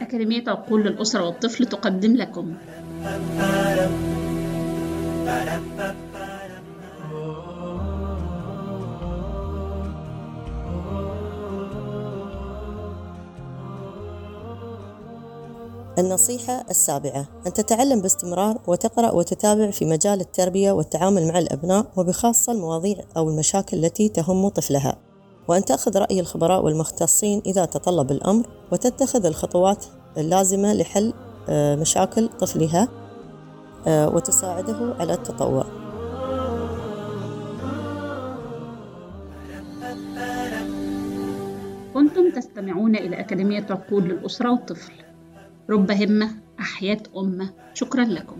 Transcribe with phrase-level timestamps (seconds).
[0.00, 2.54] أكاديمية عقول للأسرة والطفل تقدم لكم.
[15.98, 17.26] النصيحة السابعة.
[17.46, 23.84] أن تتعلم باستمرار وتقرأ وتتابع في مجال التربية والتعامل مع الأبناء وبخاصة المواضيع أو المشاكل
[23.84, 25.09] التي تهم طفلها.
[25.50, 29.84] وأن تأخذ رأي الخبراء والمختصين إذا تطلب الأمر وتتخذ الخطوات
[30.18, 31.12] اللازمة لحل
[31.48, 32.88] آه، مشاكل طفلها
[33.86, 35.66] آه، وتساعده على التطور
[41.94, 44.92] كنتم تستمعون إلى أكاديمية عقول للأسرة والطفل.
[45.70, 47.50] رب همة أحياء أمة.
[47.74, 48.36] شكرا لكم.